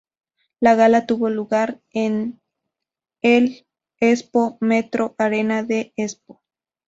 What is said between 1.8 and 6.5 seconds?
el en el Espoo Metro Arena de Espoo.